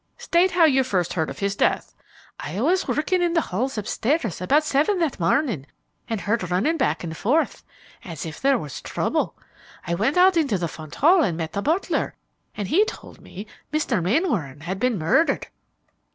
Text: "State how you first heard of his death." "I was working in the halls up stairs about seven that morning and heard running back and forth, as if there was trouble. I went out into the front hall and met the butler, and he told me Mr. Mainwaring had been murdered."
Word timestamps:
"State 0.17 0.49
how 0.49 0.65
you 0.65 0.83
first 0.83 1.13
heard 1.13 1.29
of 1.29 1.37
his 1.37 1.55
death." 1.55 1.93
"I 2.39 2.59
was 2.59 2.87
working 2.87 3.21
in 3.21 3.33
the 3.33 3.41
halls 3.53 3.77
up 3.77 3.85
stairs 3.85 4.41
about 4.41 4.63
seven 4.63 4.97
that 4.97 5.19
morning 5.19 5.67
and 6.09 6.21
heard 6.21 6.49
running 6.49 6.75
back 6.77 7.03
and 7.03 7.15
forth, 7.15 7.63
as 8.03 8.25
if 8.25 8.41
there 8.41 8.57
was 8.57 8.81
trouble. 8.81 9.35
I 9.85 9.93
went 9.93 10.17
out 10.17 10.37
into 10.37 10.57
the 10.57 10.67
front 10.67 10.95
hall 10.95 11.21
and 11.21 11.37
met 11.37 11.53
the 11.53 11.61
butler, 11.61 12.15
and 12.57 12.69
he 12.69 12.83
told 12.85 13.21
me 13.21 13.45
Mr. 13.71 14.01
Mainwaring 14.01 14.61
had 14.61 14.79
been 14.79 14.97
murdered." 14.97 15.45